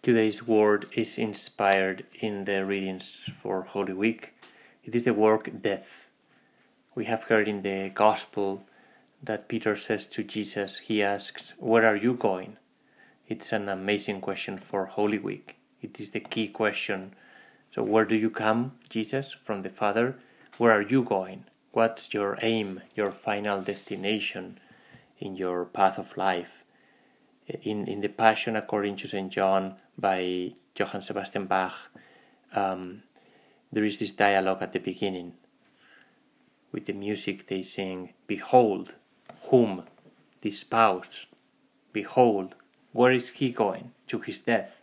[0.00, 4.32] Today's word is inspired in the readings for Holy Week.
[4.84, 6.06] It is the word death.
[6.94, 8.62] We have heard in the Gospel
[9.20, 12.58] that Peter says to Jesus, he asks, Where are you going?
[13.26, 15.56] It's an amazing question for Holy Week.
[15.82, 17.14] It is the key question.
[17.74, 20.14] So, where do you come, Jesus, from the Father?
[20.58, 21.46] Where are you going?
[21.72, 24.60] What's your aim, your final destination
[25.18, 26.57] in your path of life?
[27.48, 29.30] In, in the Passion according to St.
[29.30, 31.74] John by Johann Sebastian Bach,
[32.54, 33.02] um,
[33.72, 35.34] there is this dialogue at the beginning.
[36.72, 38.94] With the music, they sing, Behold,
[39.50, 39.84] whom?
[40.42, 41.26] The spouse.
[41.92, 42.54] Behold,
[42.92, 43.92] where is he going?
[44.08, 44.80] To his death.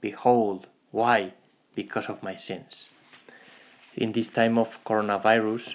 [0.00, 1.34] Behold, why?
[1.74, 2.88] Because of my sins.
[3.94, 5.74] In this time of coronavirus,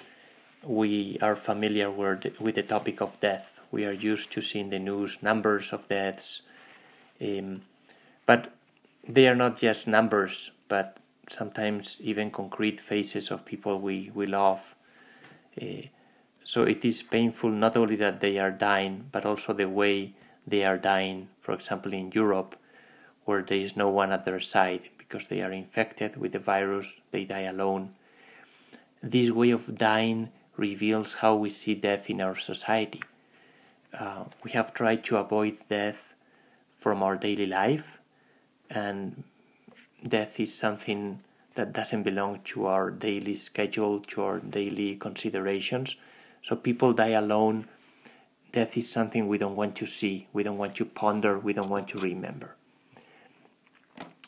[0.62, 5.18] we are familiar with the topic of death we are used to seeing the news
[5.20, 6.42] numbers of deaths,
[7.20, 7.62] um,
[8.24, 8.52] but
[9.06, 14.60] they are not just numbers, but sometimes even concrete faces of people we, we love.
[15.60, 15.88] Uh,
[16.44, 20.14] so it is painful not only that they are dying, but also the way
[20.46, 22.54] they are dying, for example, in Europe,
[23.24, 27.00] where there is no one at their side because they are infected with the virus,
[27.10, 27.92] they die alone.
[29.02, 33.02] This way of dying reveals how we see death in our society
[33.98, 36.14] uh, we have tried to avoid death
[36.78, 37.98] from our daily life,
[38.70, 39.24] and
[40.06, 41.20] death is something
[41.54, 45.96] that doesn't belong to our daily schedule, to our daily considerations.
[46.42, 47.68] So people die alone.
[48.52, 51.70] Death is something we don't want to see, we don't want to ponder, we don't
[51.70, 52.54] want to remember.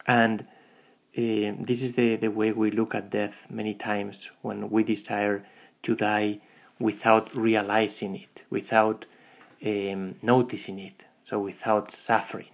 [0.06, 0.42] And
[1.16, 5.44] uh, this is the, the way we look at death many times when we desire
[5.82, 6.40] to die
[6.78, 9.06] without realizing it, without
[9.66, 12.50] um, noticing it, so without suffering.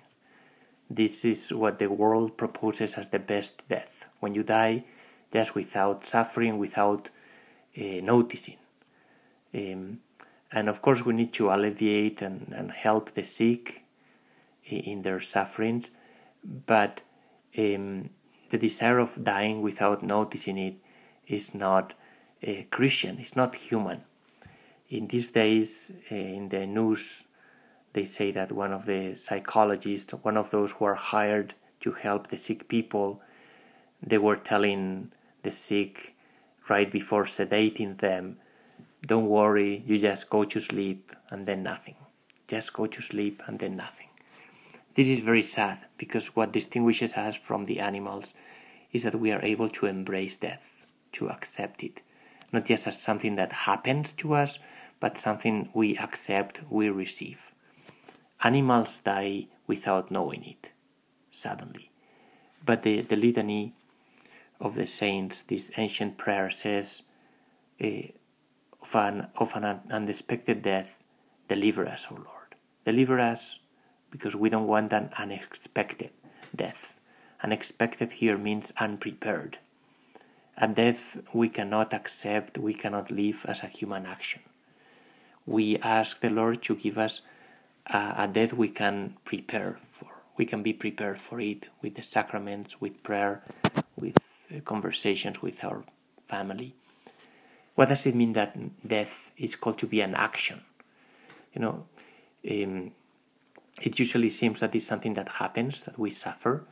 [0.89, 4.85] This is what the world proposes as the best death when you die
[5.33, 7.09] just without suffering, without
[7.79, 8.57] uh, noticing.
[9.55, 10.01] Um,
[10.51, 13.83] and of course, we need to alleviate and, and help the sick
[14.65, 15.91] in their sufferings,
[16.45, 17.01] but
[17.59, 18.11] um,
[18.51, 20.77] the desire of dying without noticing it
[21.27, 21.95] is not
[22.47, 24.03] uh, Christian, it's not human
[24.93, 27.25] in these days uh, in the news
[27.95, 32.29] they say that one of the psychologists one of those who are hired to help
[32.29, 33.21] the sick people
[34.11, 35.11] they were telling
[35.45, 36.15] the sick
[36.69, 38.37] right before sedating them
[39.07, 41.97] don't worry you just go to sleep and then nothing.
[42.47, 44.09] Just go to sleep and then nothing.
[44.95, 48.35] This is very sad because what distinguishes us from the animals
[48.93, 50.69] is that we are able to embrace death
[51.13, 52.03] to accept it
[52.53, 54.59] not just as something that happens to us
[55.03, 57.51] but something we accept, we receive.
[58.45, 60.71] Animals die without knowing it,
[61.33, 61.91] suddenly.
[62.65, 63.75] But the, the litany
[64.61, 67.03] of the saints, this ancient prayer says,
[67.83, 68.13] uh,
[68.81, 70.91] of, an, of an unexpected death,
[71.49, 72.55] deliver us, O Lord.
[72.87, 73.59] Deliver us
[74.13, 76.11] because we don't want an unexpected
[76.55, 76.95] death.
[77.43, 79.59] Unexpected here means unprepared.
[80.59, 84.43] A death we cannot accept, we cannot live as a human action
[85.47, 87.21] we ask the Lord to give us
[87.87, 90.09] a, a death we can prepare for.
[90.37, 93.43] We can be prepared for it with the sacraments, with prayer,
[93.97, 94.17] with
[94.51, 95.85] uh, conversations with our
[96.27, 96.75] family.
[97.75, 100.63] What does it mean that death is called to be an action?
[101.55, 101.85] You know,
[102.51, 102.93] um,
[103.81, 106.65] it usually seems that it's something that happens, that we suffer.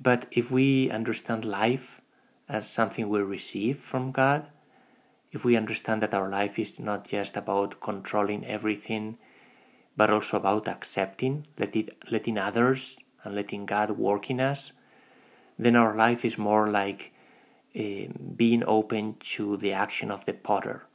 [0.00, 2.00] But if we understand life
[2.48, 4.46] as something we receive from God,
[5.36, 9.18] if we understand that our life is not just about controlling everything,
[9.94, 14.72] but also about accepting, letting, letting others and letting God work in us,
[15.58, 17.12] then our life is more like
[17.78, 20.86] uh, being open to the action of the potter.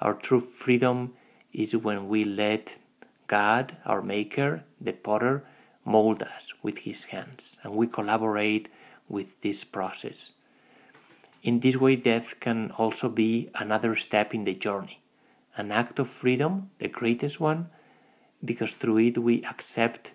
[0.00, 1.14] Our true freedom
[1.52, 2.78] is when we let
[3.28, 5.44] God, our Maker, the potter,
[5.84, 8.68] mold us with His hands, and we collaborate
[9.08, 10.32] with this process.
[11.44, 15.02] In this way, death can also be another step in the journey,
[15.58, 17.68] an act of freedom, the greatest one,
[18.42, 20.12] because through it we accept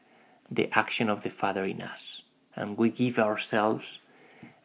[0.50, 2.24] the action of the Father in us,
[2.56, 4.00] and we give ourselves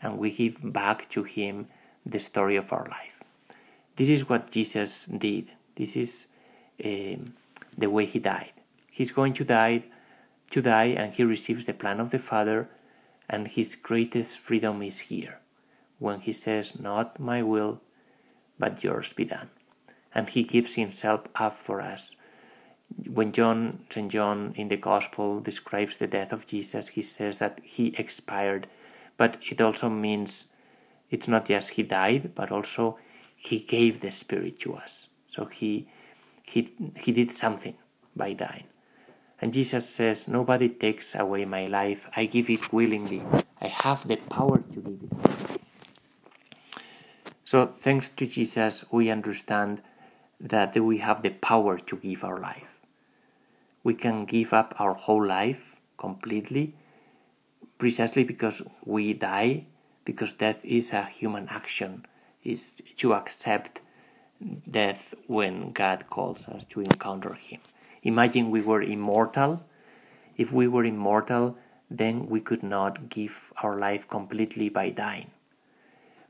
[0.01, 1.67] and we give back to Him
[2.07, 3.21] the story of our life.
[3.97, 5.51] This is what Jesus did.
[5.77, 6.27] This is
[6.83, 7.35] um,
[7.77, 8.53] the way He died.
[8.91, 9.85] He's going to die,
[10.53, 12.71] to die, and He receives the plan of the Father,
[13.29, 15.41] and His greatest freedom is here
[15.99, 17.81] when he says, Not my will,
[18.59, 19.51] but yours be done.
[20.15, 22.13] And he gives himself up for us,
[23.09, 24.11] when John, St.
[24.11, 28.67] John in the Gospel describes the death of Jesus, he says that he expired,
[29.17, 30.45] but it also means
[31.11, 32.99] it's not just he died, but also
[33.37, 35.07] he gave the Spirit to us.
[35.31, 35.89] So he
[36.43, 37.75] he he did something
[38.15, 38.65] by dying.
[39.41, 42.09] And Jesus says, Nobody takes away my life.
[42.17, 43.23] I give it willingly.
[43.61, 45.44] I have the power to give it.
[47.55, 49.81] So, thanks to Jesus, we understand
[50.41, 52.81] that we have the power to give our life.
[53.85, 56.75] We can give up our whole life completely
[57.79, 59.67] precisely because we die,
[60.05, 62.07] because death is a human action,
[62.43, 63.81] is to accept
[64.69, 67.61] death when God calls us to encounter Him.
[68.03, 69.63] Imagine we were immortal.
[70.37, 71.57] If we were immortal,
[71.89, 75.31] then we could not give our life completely by dying.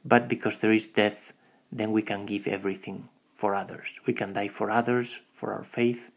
[0.04, 1.32] But because there is death,
[1.72, 4.00] then we can give everything for others.
[4.06, 6.10] We can die for others, for our faith.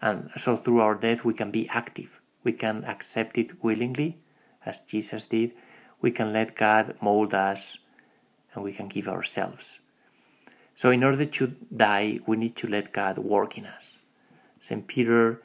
[0.00, 2.20] And so through our death, we can be active.
[2.42, 4.18] We can accept it willingly,
[4.66, 5.52] as Jesus did.
[6.00, 7.78] We can let God mold us,
[8.52, 9.78] and we can give ourselves.
[10.74, 13.84] So, in order to die, we need to let God work in us.
[14.60, 14.86] St.
[14.86, 15.42] Peter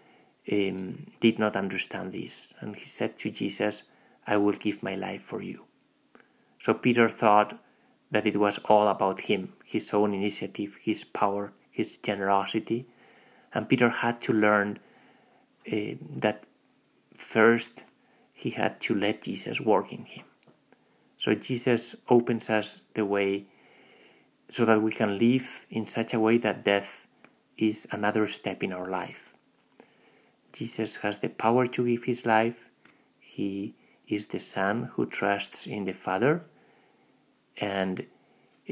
[0.51, 3.83] um, did not understand this, and he said to Jesus,
[4.25, 5.65] I will give my life for you.
[6.59, 7.59] So Peter thought
[8.11, 12.87] that it was all about him, his own initiative, his power, his generosity,
[13.53, 14.79] and Peter had to learn
[15.71, 15.75] uh,
[16.17, 16.43] that
[17.13, 17.83] first
[18.33, 20.25] he had to let Jesus work in him.
[21.17, 23.45] So Jesus opens us the way
[24.49, 27.07] so that we can live in such a way that death
[27.57, 29.33] is another step in our life.
[30.53, 32.69] Jesus has the power to give his life.
[33.19, 33.73] He
[34.07, 36.43] is the Son who trusts in the Father,
[37.57, 38.03] and uh,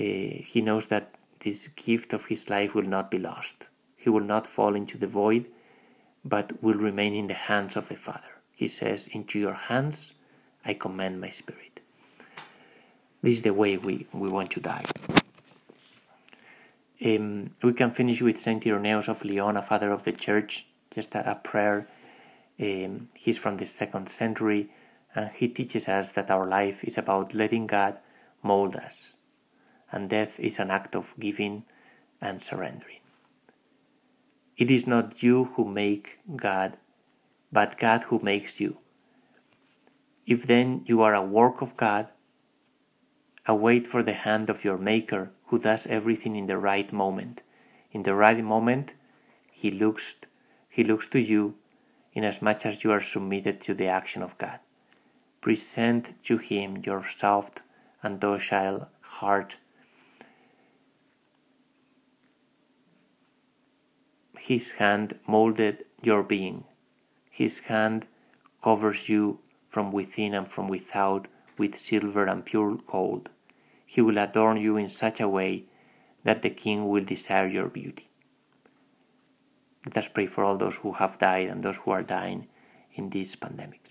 [0.02, 3.68] he knows that this gift of his life will not be lost.
[3.96, 5.46] He will not fall into the void,
[6.24, 8.36] but will remain in the hands of the Father.
[8.52, 10.14] He says, Into your hands
[10.66, 11.82] I commend my spirit.
[13.22, 14.86] This is the way we, we want to die.
[17.04, 21.14] Um, we can finish with Saint Irenaeus of Lyon, a father of the church, just
[21.14, 21.88] a, a prayer.
[22.60, 24.70] Um, he's from the second century,
[25.16, 27.98] and he teaches us that our life is about letting God
[28.44, 29.14] mold us,
[29.92, 31.64] and death is an act of giving
[32.22, 33.00] and surrendering.
[34.58, 36.78] It is not you who make God,
[37.52, 38.78] but God who makes you.
[40.26, 42.08] If then you are a work of God,
[43.46, 47.42] await for the hand of your Maker who does everything in the right moment.
[47.92, 48.94] In the right moment,
[49.52, 50.16] he looks,
[50.70, 51.56] he looks to you
[52.14, 54.60] inasmuch as you are submitted to the action of God.
[55.46, 57.62] Present to him your soft
[58.02, 59.58] and docile heart.
[64.40, 66.64] His hand molded your being.
[67.30, 68.08] His hand
[68.64, 69.40] covers you
[69.70, 71.28] from within and from without
[71.60, 73.30] with silver and pure gold
[73.86, 75.64] he will adorn you in such a way
[76.24, 78.10] that the king will desire your beauty.
[79.86, 82.48] Let us pray for all those who have died and those who are dying
[82.96, 83.85] in this pandemics.